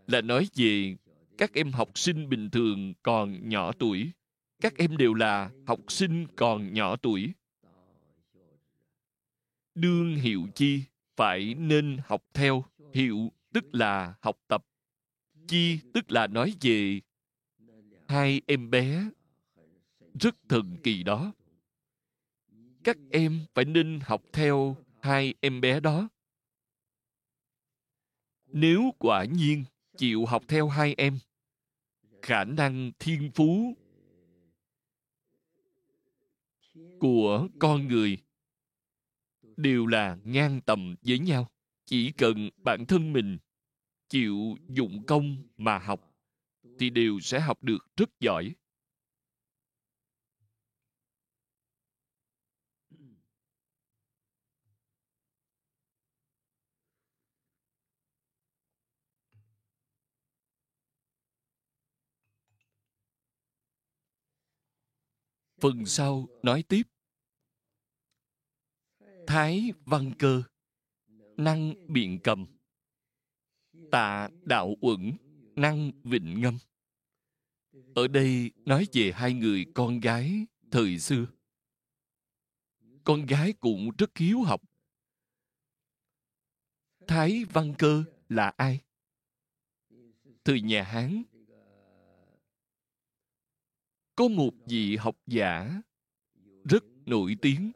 [0.07, 0.95] là nói về
[1.37, 4.11] các em học sinh bình thường còn nhỏ tuổi.
[4.61, 7.33] Các em đều là học sinh còn nhỏ tuổi.
[9.75, 10.83] Đương hiệu chi
[11.15, 12.63] phải nên học theo.
[12.93, 14.65] Hiệu tức là học tập.
[15.47, 16.99] Chi tức là nói về
[18.07, 19.09] hai em bé.
[20.19, 21.33] Rất thần kỳ đó.
[22.83, 26.09] Các em phải nên học theo hai em bé đó.
[28.45, 29.63] Nếu quả nhiên
[29.97, 31.17] chịu học theo hai em,
[32.21, 33.77] khả năng thiên phú
[36.99, 38.17] của con người
[39.57, 41.47] đều là ngang tầm với nhau.
[41.85, 43.37] Chỉ cần bản thân mình
[44.09, 46.13] chịu dụng công mà học
[46.79, 48.55] thì đều sẽ học được rất giỏi.
[65.65, 66.83] Phần sau nói tiếp.
[69.27, 70.43] Thái văn cơ,
[71.37, 72.45] năng biện cầm.
[73.91, 75.17] Tạ đạo uẩn,
[75.55, 76.57] năng vịnh ngâm.
[77.95, 81.25] Ở đây nói về hai người con gái thời xưa.
[83.03, 84.61] Con gái cũng rất hiếu học.
[87.07, 88.79] Thái văn cơ là ai?
[90.43, 91.23] Thời nhà hán
[94.15, 95.81] có một vị học giả
[96.63, 97.71] rất nổi tiếng,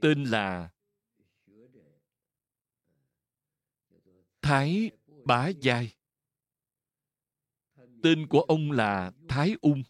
[0.00, 0.70] tên là
[4.42, 4.90] thái
[5.24, 5.94] bá giai.
[8.02, 9.82] Tên của ông là thái ung.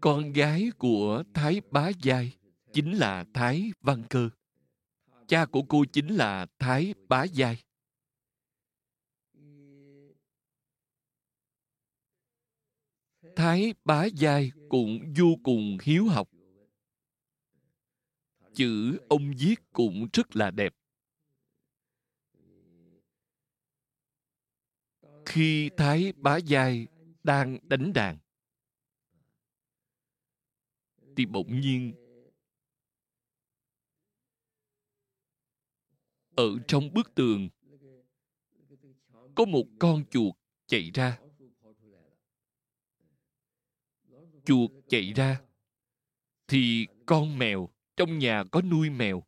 [0.00, 2.36] Con gái của thái bá giai
[2.72, 4.30] chính là thái văn cơ.
[5.28, 7.64] Cha của cô chính là thái bá giai.
[13.36, 16.30] Thái bá giai cũng vô cùng hiếu học.
[18.54, 20.74] Chữ ông viết cũng rất là đẹp.
[25.26, 26.86] Khi Thái bá giai
[27.22, 28.18] đang đánh đàn,
[31.16, 31.94] thì bỗng nhiên
[36.36, 37.48] ở trong bức tường
[39.34, 40.34] có một con chuột
[40.66, 41.18] chạy ra
[44.44, 45.40] chuột chạy ra,
[46.48, 49.22] thì con mèo trong nhà có nuôi mèo.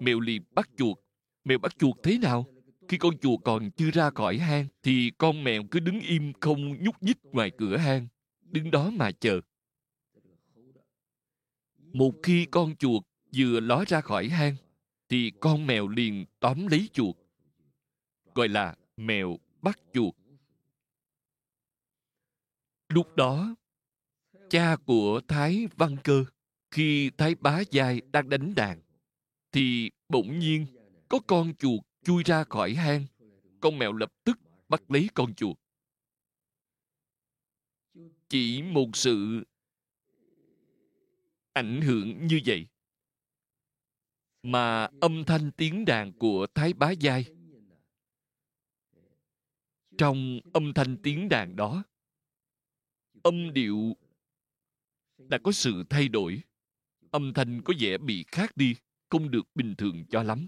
[0.00, 0.98] Mèo liền bắt chuột.
[1.44, 2.46] Mèo bắt chuột thế nào?
[2.88, 6.82] Khi con chuột còn chưa ra khỏi hang, thì con mèo cứ đứng im không
[6.84, 8.06] nhúc nhích ngoài cửa hang,
[8.42, 9.40] đứng đó mà chờ.
[11.76, 13.02] Một khi con chuột
[13.36, 14.56] vừa ló ra khỏi hang,
[15.08, 17.16] thì con mèo liền tóm lấy chuột,
[18.34, 20.14] gọi là mèo bắt chuột.
[22.88, 23.54] Lúc đó
[24.54, 26.24] cha của Thái Văn Cơ,
[26.70, 28.80] khi Thái Bá Giai đang đánh đàn,
[29.52, 30.66] thì bỗng nhiên
[31.08, 33.04] có con chuột chui ra khỏi hang.
[33.60, 34.38] Con mèo lập tức
[34.68, 35.56] bắt lấy con chuột.
[38.28, 39.44] Chỉ một sự
[41.52, 42.66] ảnh hưởng như vậy
[44.42, 47.24] mà âm thanh tiếng đàn của Thái Bá Giai
[49.98, 51.84] trong âm thanh tiếng đàn đó
[53.22, 53.96] âm điệu
[55.28, 56.42] đã có sự thay đổi.
[57.10, 58.74] Âm thanh có vẻ bị khác đi,
[59.10, 60.46] không được bình thường cho lắm.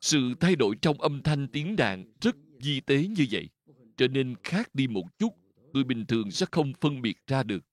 [0.00, 3.48] Sự thay đổi trong âm thanh tiếng đàn rất di tế như vậy,
[3.96, 5.34] trở nên khác đi một chút,
[5.72, 7.64] người bình thường sẽ không phân biệt ra được.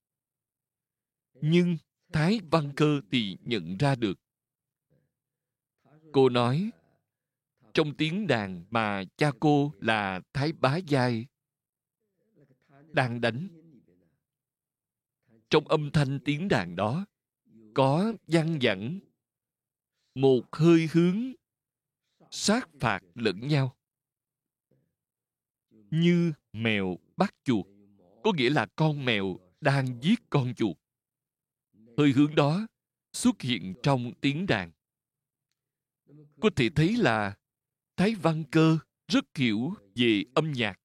[1.40, 1.76] Nhưng
[2.12, 4.20] thái văn cơ thì nhận ra được.
[6.12, 6.70] Cô nói,
[7.74, 11.26] trong tiếng đàn mà cha cô là thái bá giai
[12.92, 13.61] đang đánh
[15.52, 17.06] trong âm thanh tiếng đàn đó,
[17.74, 19.00] có văn vẳng
[20.14, 21.32] một hơi hướng
[22.30, 23.76] sát phạt lẫn nhau.
[25.90, 27.66] Như mèo bắt chuột,
[28.24, 30.76] có nghĩa là con mèo đang giết con chuột.
[31.98, 32.66] Hơi hướng đó
[33.12, 34.72] xuất hiện trong tiếng đàn.
[36.40, 37.36] Có thể thấy là
[37.96, 38.78] thái văn cơ
[39.08, 40.80] rất hiểu về âm nhạc.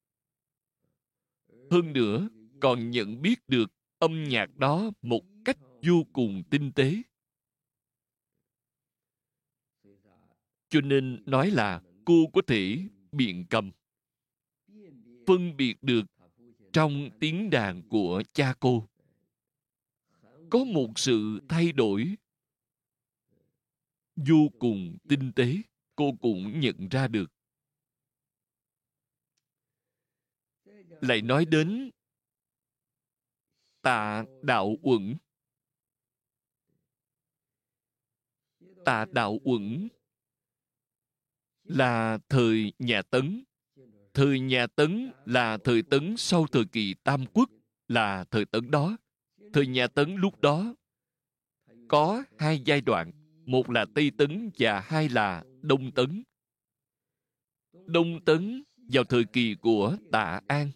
[1.72, 2.30] Hơn nữa,
[2.62, 6.96] còn nhận biết được âm nhạc đó một cách vô cùng tinh tế.
[10.70, 12.78] Cho nên nói là cô có thể
[13.12, 13.72] biện cầm,
[15.28, 16.04] phân biệt được
[16.74, 18.88] trong tiếng đàn của cha cô.
[20.50, 22.16] Có một sự thay đổi
[24.16, 25.56] vô cùng tinh tế,
[25.96, 27.32] cô cũng nhận ra được.
[31.02, 31.92] Lại nói đến
[33.88, 35.18] tạ đạo uẩn.
[38.86, 39.88] Tạ đạo uẩn
[41.64, 43.44] là thời nhà tấn.
[44.14, 47.50] Thời nhà tấn là thời tấn sau thời kỳ tam quốc,
[47.88, 48.98] là thời tấn đó.
[49.54, 50.76] Thời nhà tấn lúc đó
[51.88, 53.12] có hai giai đoạn,
[53.46, 56.24] một là tây tấn và hai là đông tấn.
[57.86, 60.72] Đông tấn vào thời kỳ của tạ an.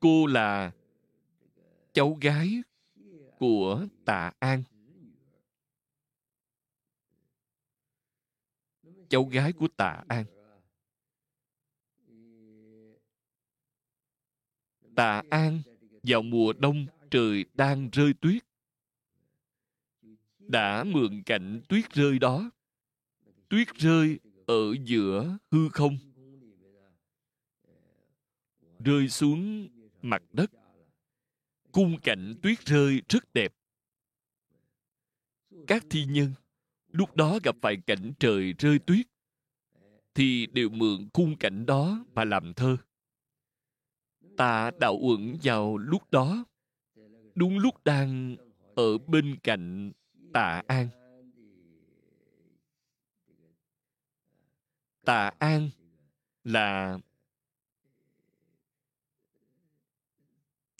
[0.00, 0.72] Cô là
[1.92, 2.62] cháu gái
[3.38, 4.62] của tạ an.
[9.08, 10.24] Cháu gái của tạ an.
[14.94, 15.62] Tạ an
[16.02, 18.44] vào mùa đông trời đang rơi tuyết.
[20.38, 22.50] Đã mượn cảnh tuyết rơi đó.
[23.48, 25.98] Tuyết rơi ở giữa hư không.
[28.78, 29.68] Rơi xuống
[30.02, 30.50] mặt đất.
[31.72, 33.54] Cung cảnh tuyết rơi rất đẹp.
[35.66, 36.32] Các thi nhân,
[36.88, 39.06] lúc đó gặp phải cảnh trời rơi tuyết,
[40.14, 42.76] thì đều mượn khung cảnh đó mà làm thơ.
[44.36, 46.44] Ta đạo uẩn vào lúc đó,
[47.34, 48.36] đúng lúc đang
[48.74, 49.92] ở bên cạnh
[50.32, 50.88] tạ an.
[55.04, 55.70] Tạ an
[56.44, 56.98] là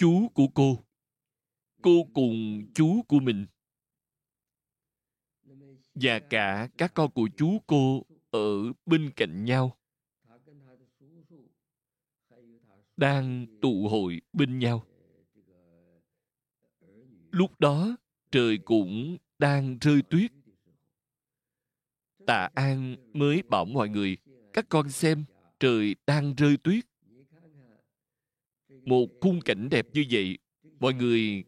[0.00, 0.78] chú của cô.
[1.82, 3.46] Cô cùng chú của mình.
[5.94, 9.76] Và cả các con của chú cô ở bên cạnh nhau.
[12.96, 14.84] Đang tụ hội bên nhau.
[17.30, 17.96] Lúc đó,
[18.30, 20.32] trời cũng đang rơi tuyết.
[22.26, 24.16] Tạ an mới bảo mọi người,
[24.52, 25.24] các con xem,
[25.60, 26.89] trời đang rơi tuyết
[28.84, 30.38] một khung cảnh đẹp như vậy,
[30.80, 31.44] mọi người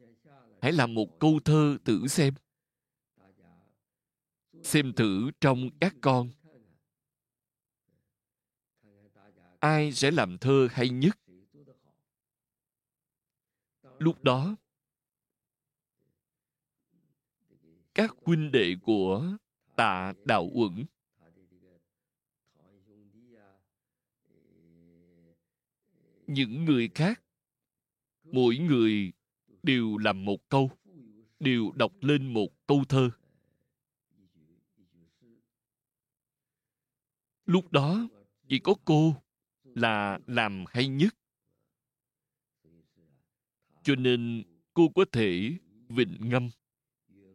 [0.63, 2.35] hãy làm một câu thơ thử xem.
[4.63, 6.31] Xem thử trong các con.
[9.59, 11.19] Ai sẽ làm thơ hay nhất?
[13.99, 14.57] Lúc đó,
[17.95, 19.37] các huynh đệ của
[19.77, 20.85] tạ đạo uẩn
[26.33, 27.23] những người khác.
[28.23, 29.13] Mỗi người
[29.63, 30.71] đều làm một câu,
[31.41, 33.11] đều đọc lên một câu thơ.
[37.45, 38.09] Lúc đó,
[38.49, 39.17] chỉ có cô
[39.65, 41.15] là làm hay nhất.
[43.83, 44.43] Cho nên
[44.75, 45.53] cô có thể
[45.89, 46.49] vịnh ngâm.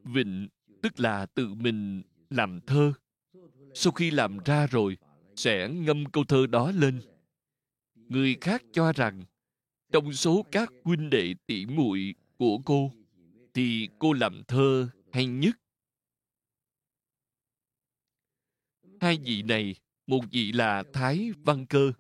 [0.03, 0.47] Vịnh
[0.81, 2.93] tức là tự mình làm thơ.
[3.73, 4.97] Sau khi làm ra rồi,
[5.35, 7.01] sẽ ngâm câu thơ đó lên
[8.09, 9.23] người khác cho rằng,
[9.91, 12.91] trong số các huynh đệ tỷ muội của cô,
[13.53, 15.55] thì cô làm thơ hay nhất?
[18.99, 19.75] Hai vị này,
[20.07, 21.91] một vị là thái văn cơ,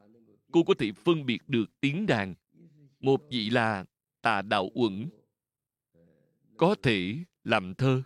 [0.51, 2.35] cô có thể phân biệt được tiếng đàn.
[2.99, 3.85] Một vị là
[4.21, 5.09] tà đạo uẩn,
[6.57, 8.03] có thể làm thơ.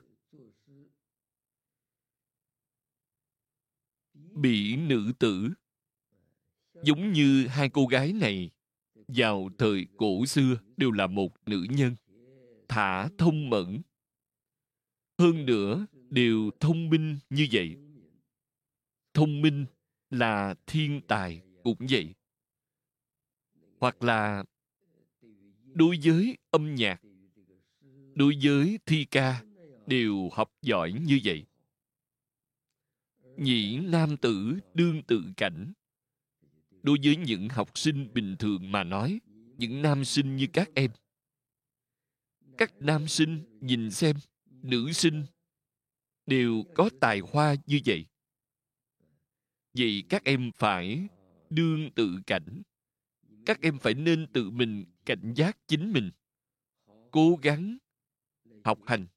[4.14, 5.50] Bị nữ tử
[6.84, 8.52] giống như hai cô gái này,
[9.08, 11.96] vào thời cổ xưa đều là một nữ nhân,
[12.70, 13.82] thả thông mẫn.
[15.20, 17.78] Hơn nữa, đều thông minh như vậy.
[19.14, 19.66] Thông minh
[20.10, 22.14] là thiên tài cũng vậy.
[23.80, 24.44] Hoặc là
[25.74, 27.02] đối với âm nhạc,
[28.16, 29.44] đối với thi ca
[29.88, 31.46] đều học giỏi như vậy.
[33.38, 35.74] Nhĩ nam tử đương tự cảnh
[36.84, 39.20] đối với những học sinh bình thường mà nói,
[39.58, 40.92] những nam sinh như các em.
[42.58, 44.16] Các nam sinh nhìn xem,
[44.46, 45.26] nữ sinh
[46.26, 48.06] đều có tài hoa như vậy.
[49.74, 51.08] Vậy các em phải
[51.50, 52.62] đương tự cảnh.
[53.46, 56.12] Các em phải nên tự mình cảnh giác chính mình,
[57.12, 57.78] cố gắng
[58.64, 59.08] học hành.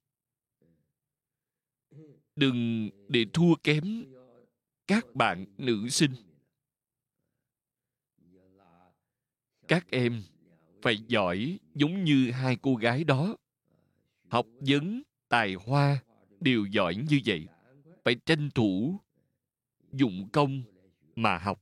[2.35, 4.05] Đừng để thua kém
[4.87, 6.11] các bạn nữ sinh.
[9.67, 10.23] Các em
[10.81, 13.35] phải giỏi giống như hai cô gái đó.
[14.27, 16.03] Học vấn, tài hoa,
[16.39, 17.47] đều giỏi như vậy.
[18.03, 18.99] Phải tranh thủ
[19.91, 20.63] dụng công
[21.15, 21.61] mà học.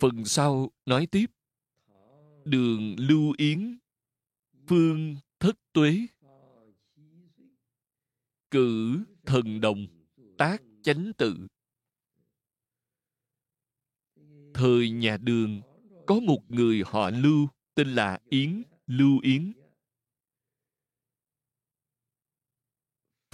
[0.00, 1.26] Phần sau nói tiếp.
[2.44, 3.78] Đường lưu yến,
[4.66, 6.06] phương thất tuế.
[8.50, 9.86] Cử thần đồng,
[10.38, 11.46] tác chánh tự
[14.56, 15.62] thời nhà đường,
[16.06, 19.52] có một người họ lưu, tên là yến, lưu yến.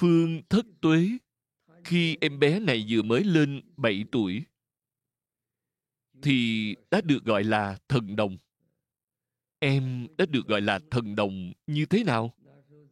[0.01, 1.09] Phương thất tuế,
[1.85, 4.43] khi em bé này vừa mới lên 7 tuổi,
[6.23, 8.39] thì đã được gọi là thần đồng.
[9.59, 12.35] Em đã được gọi là thần đồng như thế nào?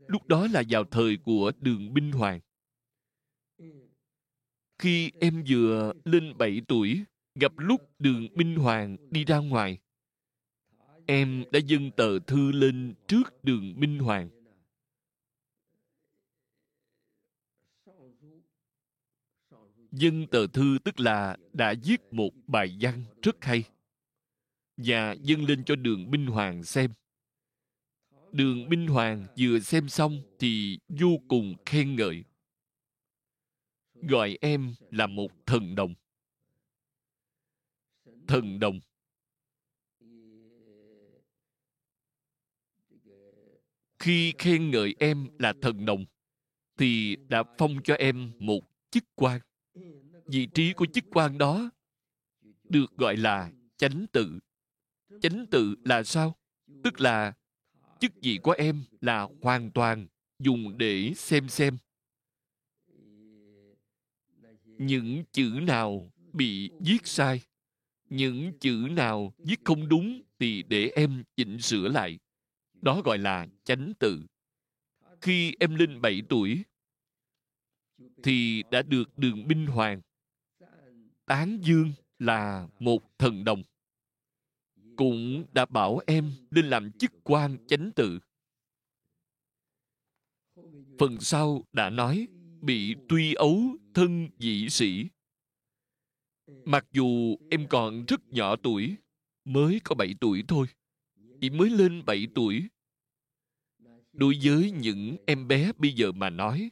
[0.06, 2.40] Lúc đó là vào thời của đường binh hoàng.
[4.78, 7.04] Khi em vừa lên 7 tuổi
[7.34, 9.78] gặp lúc đường Minh Hoàng đi ra ngoài.
[11.06, 14.28] Em đã dâng tờ thư lên trước đường Minh Hoàng.
[19.92, 23.64] Dân tờ thư tức là đã viết một bài văn rất hay
[24.76, 26.92] và dâng lên cho đường Minh Hoàng xem.
[28.32, 32.24] Đường Minh Hoàng vừa xem xong thì vô cùng khen ngợi.
[33.94, 35.94] Gọi em là một thần đồng
[38.30, 38.80] thần đồng.
[43.98, 46.04] Khi khen ngợi em là thần đồng,
[46.76, 48.60] thì đã phong cho em một
[48.90, 49.40] chức quan.
[50.26, 51.70] Vị trí của chức quan đó
[52.64, 54.38] được gọi là chánh tự.
[55.22, 56.36] Chánh tự là sao?
[56.84, 57.32] Tức là
[58.00, 60.06] chức vị của em là hoàn toàn
[60.38, 61.76] dùng để xem xem.
[64.64, 67.40] Những chữ nào bị viết sai
[68.10, 72.18] những chữ nào viết không đúng thì để em chỉnh sửa lại.
[72.82, 74.22] Đó gọi là chánh tự
[75.20, 76.62] khi em lên 7 tuổi,
[78.22, 80.00] thì đã được đường binh hoàng.
[81.26, 83.62] Tán dương là một thần đồng.
[84.96, 88.18] Cũng đã bảo em lên làm chức quan chánh tự.
[90.98, 92.28] Phần sau đã nói,
[92.60, 93.62] bị tuy ấu
[93.94, 95.06] thân dị sĩ.
[96.64, 98.96] Mặc dù em còn rất nhỏ tuổi,
[99.44, 100.66] mới có 7 tuổi thôi,
[101.40, 102.68] chỉ mới lên 7 tuổi.
[104.12, 106.70] Đối với những em bé bây giờ mà nói,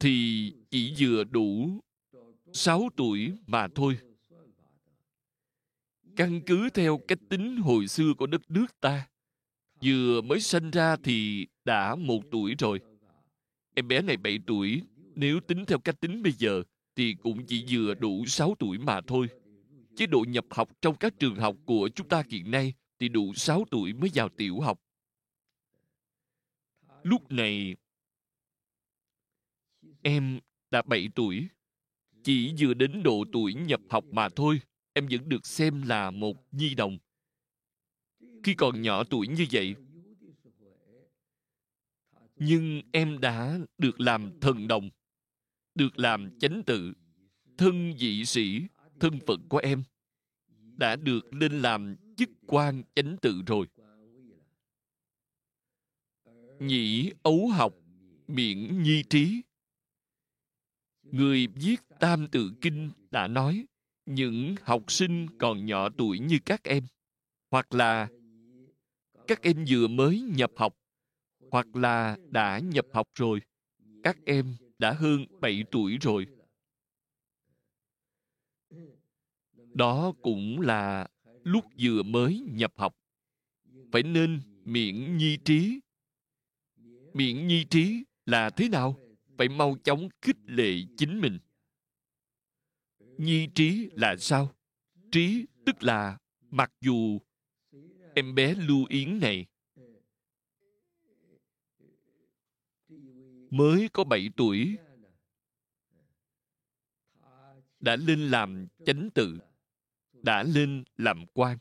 [0.00, 1.80] thì chỉ vừa đủ
[2.52, 3.98] 6 tuổi mà thôi.
[6.16, 9.08] Căn cứ theo cách tính hồi xưa của đất nước ta,
[9.84, 12.80] vừa mới sinh ra thì đã một tuổi rồi.
[13.74, 14.82] Em bé này 7 tuổi
[15.16, 16.62] nếu tính theo cách tính bây giờ,
[16.96, 19.28] thì cũng chỉ vừa đủ 6 tuổi mà thôi.
[19.96, 23.34] Chế độ nhập học trong các trường học của chúng ta hiện nay thì đủ
[23.34, 24.80] 6 tuổi mới vào tiểu học.
[27.02, 27.76] Lúc này,
[30.02, 30.40] em
[30.70, 31.48] đã 7 tuổi.
[32.22, 34.60] Chỉ vừa đến độ tuổi nhập học mà thôi,
[34.92, 36.98] em vẫn được xem là một nhi đồng.
[38.42, 39.74] Khi còn nhỏ tuổi như vậy,
[42.36, 44.90] nhưng em đã được làm thần đồng
[45.76, 46.92] được làm chánh tự.
[47.58, 48.62] Thân vị sĩ,
[49.00, 49.82] thân phận của em
[50.76, 53.66] đã được lên làm chức quan chánh tự rồi.
[56.58, 57.74] Nhĩ ấu học
[58.28, 59.42] miệng nhi trí.
[61.02, 63.66] Người viết tam tự kinh đã nói,
[64.06, 66.84] những học sinh còn nhỏ tuổi như các em,
[67.50, 68.08] hoặc là
[69.26, 70.76] các em vừa mới nhập học,
[71.50, 73.40] hoặc là đã nhập học rồi,
[74.02, 76.26] các em đã hơn 7 tuổi rồi.
[79.54, 81.08] Đó cũng là
[81.44, 82.96] lúc vừa mới nhập học.
[83.92, 85.80] Phải nên miễn nhi trí.
[87.14, 89.00] Miễn nhi trí là thế nào?
[89.38, 91.38] Phải mau chóng khích lệ chính mình.
[92.98, 94.54] Nhi trí là sao?
[95.12, 96.18] Trí tức là
[96.50, 97.18] mặc dù
[98.14, 99.46] em bé lưu yến này
[103.56, 104.76] mới có 7 tuổi
[107.80, 109.38] đã lên làm chánh tự,
[110.12, 111.58] đã lên làm quan.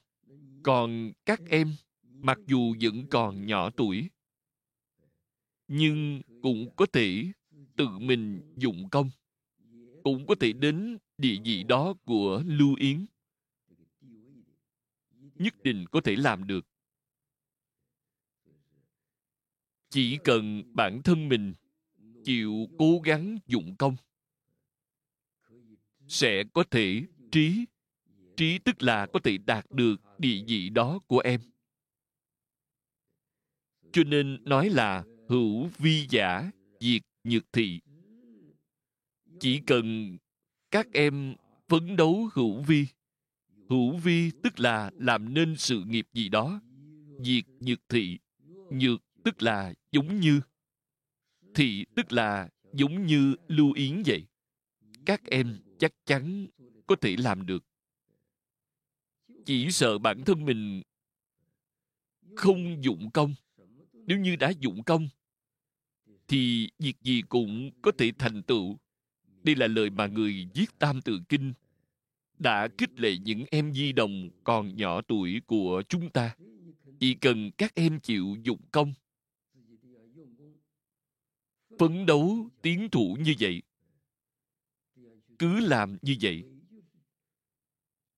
[0.63, 4.09] Còn các em, mặc dù vẫn còn nhỏ tuổi,
[5.67, 7.31] nhưng cũng có thể
[7.75, 9.09] tự mình dụng công,
[10.03, 13.05] cũng có thể đến địa vị đó của Lưu Yến.
[15.35, 16.65] nhất định có thể làm được
[19.89, 21.53] chỉ cần bản thân mình
[22.25, 23.95] chịu cố gắng dụng công.
[26.07, 27.65] Sẽ có thể trí
[28.37, 31.41] trí tức là có thể đạt được địa vị đó của em.
[33.91, 37.79] Cho nên nói là hữu vi giả, diệt nhược thị.
[39.39, 40.17] Chỉ cần
[40.71, 41.35] các em
[41.67, 42.85] phấn đấu hữu vi
[43.69, 46.61] hữu vi tức là làm nên sự nghiệp gì đó.
[47.19, 48.19] Diệt nhược thị,
[48.69, 50.41] nhược tức là giống như
[51.55, 54.25] thì tức là giống như lưu yến vậy.
[55.05, 56.47] Các em chắc chắn
[56.87, 57.63] có thể làm được.
[59.45, 60.81] Chỉ sợ bản thân mình
[62.35, 63.33] không dụng công.
[63.93, 65.07] Nếu như đã dụng công,
[66.27, 68.77] thì việc gì cũng có thể thành tựu.
[69.43, 71.53] Đây là lời mà người viết tam tự kinh
[72.39, 76.35] đã khích lệ những em di đồng còn nhỏ tuổi của chúng ta.
[76.99, 78.93] Chỉ cần các em chịu dụng công
[81.79, 83.61] phấn đấu tiến thủ như vậy.
[85.39, 86.43] Cứ làm như vậy.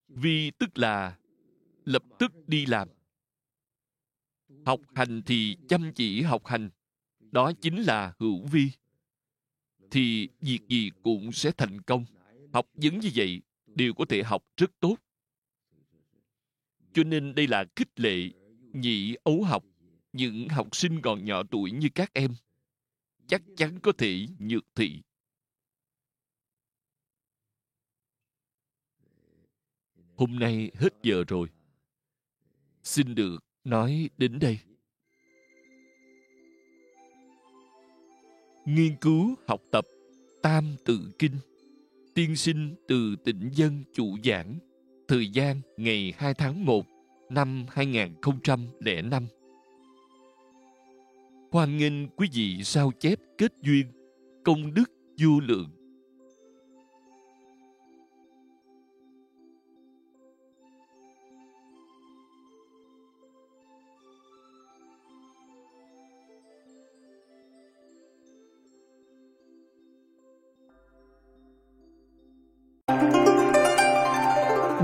[0.08, 1.18] Vì tức là
[1.84, 2.88] lập tức đi làm.
[4.64, 6.70] Học hành thì chăm chỉ học hành.
[7.20, 8.70] Đó chính là hữu vi.
[9.90, 12.04] Thì việc gì cũng sẽ thành công.
[12.52, 14.96] Học vấn như vậy đều có thể học rất tốt.
[16.92, 18.30] Cho nên đây là khích lệ
[18.72, 19.64] nhị ấu học.
[20.12, 22.34] Những học sinh còn nhỏ tuổi như các em
[23.28, 25.02] chắc chắn có thể nhược thị.
[30.14, 31.48] Hôm nay hết giờ rồi.
[32.82, 34.58] Xin được nói đến đây.
[38.64, 39.84] Nghiên cứu học tập
[40.42, 41.36] tam tự kinh.
[42.14, 44.58] Tiên sinh từ tỉnh dân chủ giảng.
[45.08, 46.86] Thời gian ngày 2 tháng 1
[47.30, 49.26] năm 2005
[51.50, 53.86] hoan nghênh quý vị sao chép kết duyên,
[54.44, 54.90] công đức
[55.20, 55.68] vô lượng.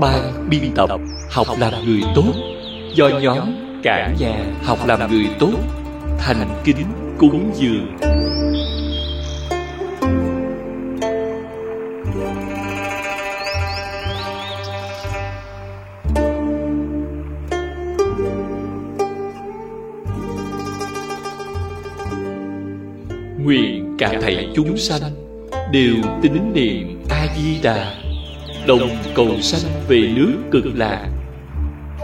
[0.01, 0.89] Ban biên tập,
[1.31, 2.33] học làm người tốt.
[2.95, 3.39] Do nhóm
[3.83, 5.84] cả nhà học làm người tốt
[6.19, 6.85] thành kính
[7.17, 7.97] cúng dường.
[23.43, 25.01] Nguyện cả thảy chúng sanh
[25.71, 27.93] đều tín niệm a di đà,
[28.67, 31.07] đồng cầu sanh về nước cực lạc.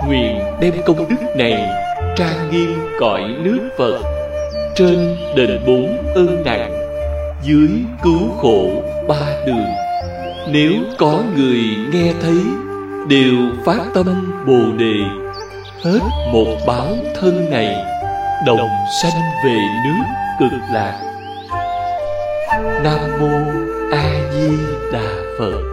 [0.08, 1.81] Nguyện đem công đức này
[2.16, 4.00] trang nghiêm cõi nước phật
[4.76, 6.72] trên đền bốn ơn nặng
[7.44, 7.70] dưới
[8.04, 9.66] cứu khổ ba đường.
[10.52, 12.42] Nếu có người nghe thấy,
[13.08, 13.36] đều
[13.66, 14.96] phát tâm bồ đề.
[15.84, 16.00] Hết
[16.34, 17.76] một báo thân này,
[18.46, 18.70] đồng
[19.02, 20.04] sanh về nước
[20.40, 21.02] cực lạc.
[22.84, 23.38] Nam mô
[23.92, 24.58] a di
[24.94, 25.10] đà
[25.40, 25.71] phật.